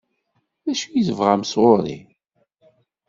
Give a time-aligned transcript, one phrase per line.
[0.65, 1.97] D acu i tebɣam sɣur-i?